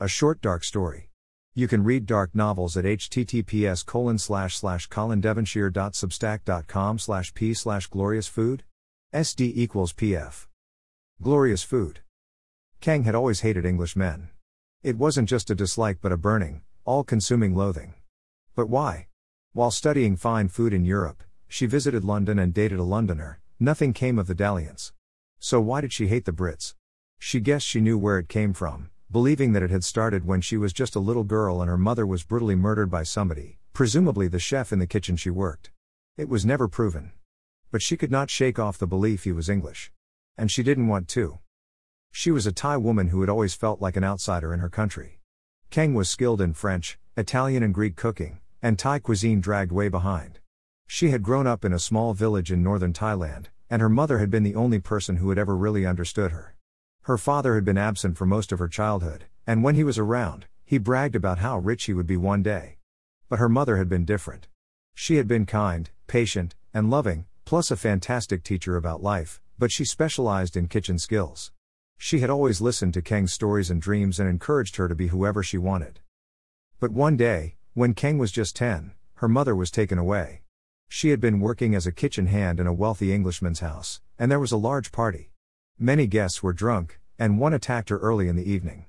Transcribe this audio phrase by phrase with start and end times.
[0.00, 1.10] A short dark story.
[1.54, 8.26] You can read dark novels at https colon slash slash colindevonshire.substack.com slash p slash glorious
[8.26, 8.64] food.
[9.14, 10.48] SD equals PF.
[11.22, 12.00] Glorious food.
[12.80, 14.30] Kang had always hated English men.
[14.82, 17.94] It wasn't just a dislike but a burning, all consuming loathing.
[18.56, 19.06] But why?
[19.52, 24.18] While studying fine food in Europe, she visited London and dated a Londoner, nothing came
[24.18, 24.92] of the dalliance.
[25.38, 26.74] So why did she hate the Brits?
[27.20, 30.56] She guessed she knew where it came from, believing that it had started when she
[30.56, 34.40] was just a little girl and her mother was brutally murdered by somebody, presumably the
[34.40, 35.70] chef in the kitchen she worked.
[36.16, 37.12] It was never proven.
[37.70, 39.92] But she could not shake off the belief he was English.
[40.36, 41.38] And she didn't want to.
[42.10, 45.20] She was a Thai woman who had always felt like an outsider in her country.
[45.70, 50.40] Kang was skilled in French, Italian, and Greek cooking, and Thai cuisine dragged way behind.
[50.88, 54.30] She had grown up in a small village in northern Thailand, and her mother had
[54.32, 56.53] been the only person who had ever really understood her.
[57.04, 60.46] Her father had been absent for most of her childhood, and when he was around,
[60.64, 62.78] he bragged about how rich he would be one day.
[63.28, 64.48] But her mother had been different.
[64.94, 69.84] She had been kind, patient, and loving, plus a fantastic teacher about life, but she
[69.84, 71.52] specialized in kitchen skills.
[71.98, 75.42] She had always listened to Kang's stories and dreams and encouraged her to be whoever
[75.42, 76.00] she wanted.
[76.80, 80.40] But one day, when Kang was just 10, her mother was taken away.
[80.88, 84.40] She had been working as a kitchen hand in a wealthy Englishman's house, and there
[84.40, 85.32] was a large party.
[85.78, 88.86] Many guests were drunk, and one attacked her early in the evening.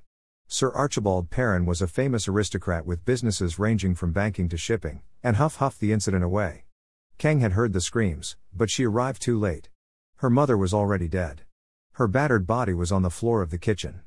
[0.48, 5.36] Sir Archibald Perrin was a famous aristocrat with businesses ranging from banking to shipping, and
[5.36, 6.64] huff huffed the incident away.
[7.18, 9.68] Kang had heard the screams, but she arrived too late.
[10.16, 11.42] Her mother was already dead.
[11.92, 14.02] Her battered body was on the floor of the kitchen.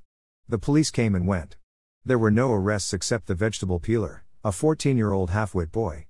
[0.47, 1.57] The police came and went.
[2.05, 6.07] There were no arrests except the vegetable peeler, a 14 year old half wit boy.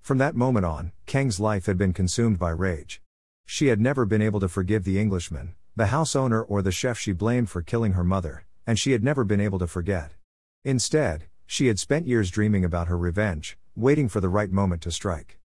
[0.00, 3.00] From that moment on, Kang's life had been consumed by rage.
[3.46, 6.98] She had never been able to forgive the Englishman, the house owner or the chef
[6.98, 10.12] she blamed for killing her mother, and she had never been able to forget.
[10.64, 14.90] Instead, she had spent years dreaming about her revenge, waiting for the right moment to
[14.90, 15.38] strike.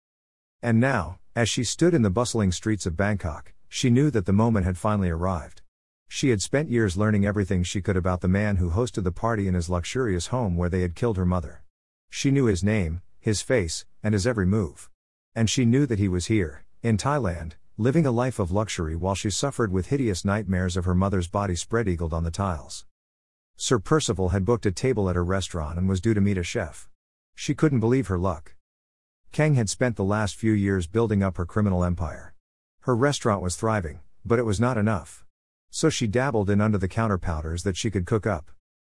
[0.61, 4.33] And now, as she stood in the bustling streets of Bangkok, she knew that the
[4.33, 5.61] moment had finally arrived.
[6.07, 9.47] She had spent years learning everything she could about the man who hosted the party
[9.47, 11.61] in his luxurious home where they had killed her mother.
[12.09, 14.89] She knew his name, his face, and his every move.
[15.35, 19.15] And she knew that he was here, in Thailand, living a life of luxury while
[19.15, 22.85] she suffered with hideous nightmares of her mother's body spread eagled on the tiles.
[23.57, 26.43] Sir Percival had booked a table at her restaurant and was due to meet a
[26.43, 26.87] chef.
[27.35, 28.55] She couldn't believe her luck.
[29.33, 32.33] Kang had spent the last few years building up her criminal empire.
[32.81, 35.25] Her restaurant was thriving, but it was not enough.
[35.69, 38.51] So she dabbled in under the counter powders that she could cook up.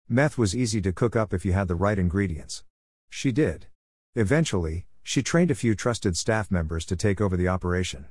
[0.08, 2.64] Meth was easy to cook up if you had the right ingredients.
[3.08, 3.66] She did.
[4.16, 8.06] Eventually, she trained a few trusted staff members to take over the operation.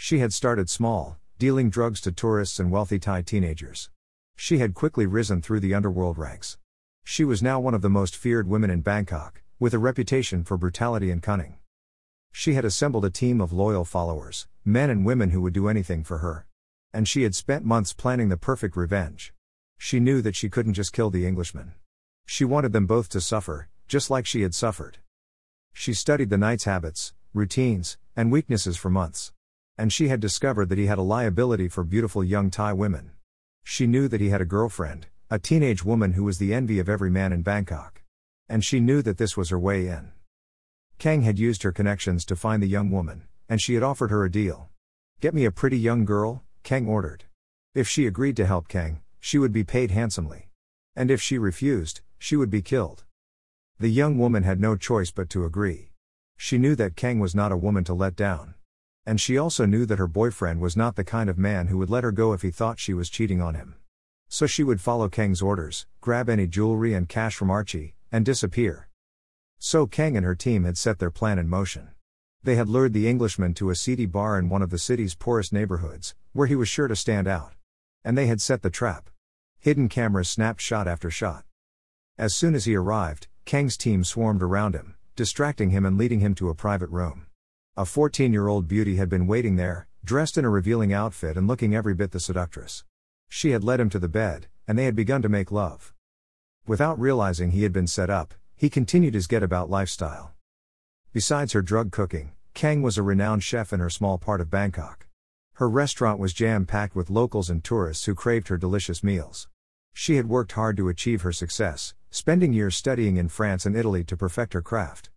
[0.00, 3.90] She had started small, dealing drugs to tourists and wealthy Thai teenagers.
[4.36, 6.56] She had quickly risen through the underworld ranks.
[7.04, 10.56] She was now one of the most feared women in Bangkok, with a reputation for
[10.56, 11.56] brutality and cunning.
[12.30, 16.04] She had assembled a team of loyal followers, men and women who would do anything
[16.04, 16.46] for her.
[16.94, 19.34] And she had spent months planning the perfect revenge.
[19.78, 21.74] She knew that she couldn't just kill the Englishman.
[22.24, 24.98] She wanted them both to suffer, just like she had suffered.
[25.72, 29.32] She studied the knight's habits, routines, and weaknesses for months
[29.78, 33.12] and she had discovered that he had a liability for beautiful young Thai women.
[33.62, 36.88] She knew that he had a girlfriend, a teenage woman who was the envy of
[36.88, 38.02] every man in Bangkok.
[38.48, 40.10] And she knew that this was her way in.
[40.98, 44.24] Kang had used her connections to find the young woman, and she had offered her
[44.24, 44.68] a deal.
[45.20, 47.24] Get me a pretty young girl, Kang ordered.
[47.74, 50.50] If she agreed to help Kang, she would be paid handsomely.
[50.96, 53.04] And if she refused, she would be killed.
[53.78, 55.92] The young woman had no choice but to agree.
[56.36, 58.54] She knew that Kang was not a woman to let down.
[59.08, 61.88] And she also knew that her boyfriend was not the kind of man who would
[61.88, 63.76] let her go if he thought she was cheating on him.
[64.28, 68.90] So she would follow Kang's orders, grab any jewelry and cash from Archie, and disappear.
[69.58, 71.88] So Kang and her team had set their plan in motion.
[72.42, 75.54] They had lured the Englishman to a seedy bar in one of the city's poorest
[75.54, 77.54] neighborhoods, where he was sure to stand out.
[78.04, 79.08] And they had set the trap.
[79.58, 81.46] Hidden cameras snapped shot after shot.
[82.18, 86.34] As soon as he arrived, Kang's team swarmed around him, distracting him and leading him
[86.34, 87.27] to a private room.
[87.78, 91.46] A 14 year old beauty had been waiting there, dressed in a revealing outfit and
[91.46, 92.82] looking every bit the seductress.
[93.28, 95.94] She had led him to the bed, and they had begun to make love.
[96.66, 100.32] Without realizing he had been set up, he continued his get about lifestyle.
[101.12, 105.06] Besides her drug cooking, Kang was a renowned chef in her small part of Bangkok.
[105.52, 109.46] Her restaurant was jam packed with locals and tourists who craved her delicious meals.
[109.94, 114.02] She had worked hard to achieve her success, spending years studying in France and Italy
[114.02, 115.10] to perfect her craft.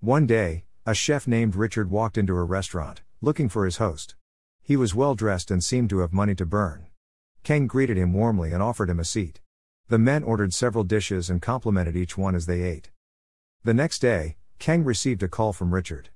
[0.00, 4.14] One day, a chef named Richard walked into a restaurant, looking for his host.
[4.62, 6.86] He was well dressed and seemed to have money to burn.
[7.42, 9.40] Kang greeted him warmly and offered him a seat.
[9.88, 12.92] The men ordered several dishes and complimented each one as they ate.
[13.64, 16.10] The next day, Kang received a call from Richard.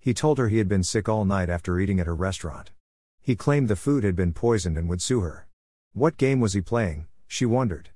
[0.00, 2.72] He told her he had been sick all night after eating at her restaurant.
[3.20, 5.46] He claimed the food had been poisoned and would sue her.
[5.92, 7.90] What game was he playing, she wondered.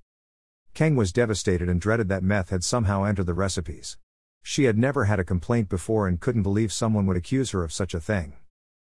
[0.74, 3.98] Kang was devastated and dreaded that meth had somehow entered the recipes.
[4.42, 7.72] She had never had a complaint before and couldn't believe someone would accuse her of
[7.72, 8.34] such a thing.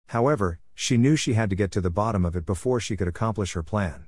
[0.08, 3.08] However, she knew she had to get to the bottom of it before she could
[3.08, 4.06] accomplish her plan.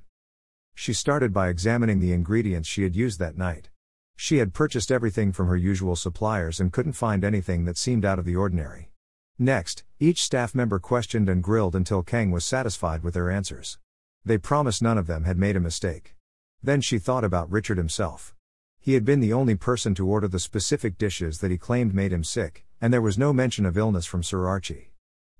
[0.75, 3.69] She started by examining the ingredients she had used that night.
[4.15, 8.19] She had purchased everything from her usual suppliers and couldn't find anything that seemed out
[8.19, 8.91] of the ordinary.
[9.37, 13.79] Next, each staff member questioned and grilled until Kang was satisfied with their answers.
[14.23, 16.15] They promised none of them had made a mistake.
[16.61, 18.35] Then she thought about Richard himself.
[18.79, 22.13] He had been the only person to order the specific dishes that he claimed made
[22.13, 24.93] him sick, and there was no mention of illness from Sir Archie.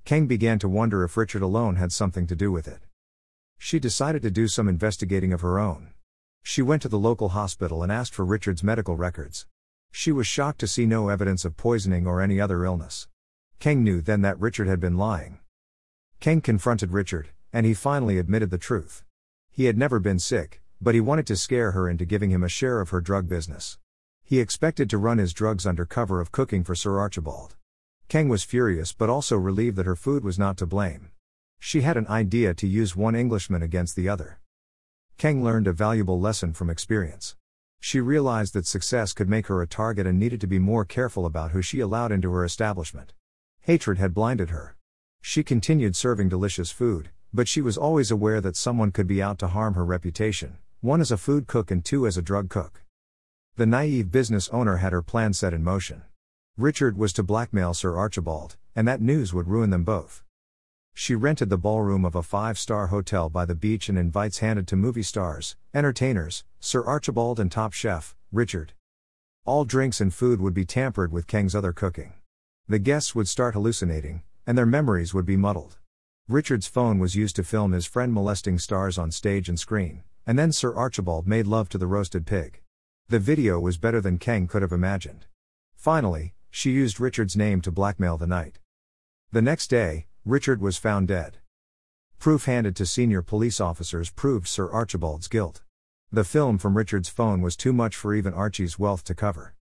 [0.04, 2.82] Kang began to wonder if Richard alone had something to do with it.
[3.58, 5.94] She decided to do some investigating of her own.
[6.44, 9.46] She went to the local hospital and asked for Richard's medical records.
[9.92, 13.08] She was shocked to see no evidence of poisoning or any other illness.
[13.60, 15.40] Kang knew then that Richard had been lying.
[16.20, 19.04] Kang confronted Richard, and he finally admitted the truth.
[19.52, 22.50] He had never been sick, but he wanted to scare her into giving him a
[22.50, 23.78] share of her drug business.
[24.24, 27.56] He expected to run his drugs under cover of cooking for Sir Archibald.
[28.08, 31.12] Kang was furious but also relieved that her food was not to blame.
[31.60, 34.40] She had an idea to use one Englishman against the other.
[35.18, 37.36] Kang learned a valuable lesson from experience.
[37.82, 41.26] She realized that success could make her a target and needed to be more careful
[41.26, 43.14] about who she allowed into her establishment.
[43.62, 44.76] Hatred had blinded her.
[45.22, 49.38] She continued serving delicious food, but she was always aware that someone could be out
[49.40, 52.86] to harm her reputation, one as a food cook and two as a drug cook.
[53.58, 56.04] The naive business owner had her plan set in motion.
[56.58, 60.24] Richard was to blackmail Sir Archibald, and that news would ruin them both.
[60.94, 64.68] She rented the ballroom of a five star hotel by the beach and invites handed
[64.70, 68.72] to movie stars, entertainers, Sir Archibald and top chef, Richard.
[69.44, 72.14] All drinks and food would be tampered with Kang's other cooking.
[72.70, 75.78] The guests would start hallucinating, and their memories would be muddled.
[76.30, 80.38] Richard's phone was used to film his friend molesting stars on stage and screen, and
[80.38, 82.62] then Sir Archibald made love to the roasted pig.
[83.08, 85.26] The video was better than Kang could have imagined.
[85.76, 88.60] Finally, she used Richard's name to blackmail the knight.
[89.32, 91.38] The next day, Richard was found dead.
[92.20, 95.62] Proof handed to senior police officers proved Sir Archibald's guilt.
[96.12, 99.56] The film from Richard's phone was too much for even Archie's wealth to cover.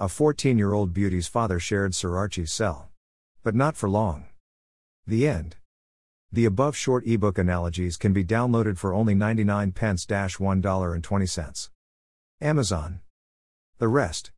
[0.00, 2.88] A 14 year old beauty's father shared Sir Archie's cell.
[3.42, 4.26] But not for long.
[5.06, 5.56] The end.
[6.34, 10.06] The above short ebook analogies can be downloaded for only 99 pence
[10.38, 11.68] $1.20.
[12.40, 13.00] Amazon.
[13.76, 14.30] The rest.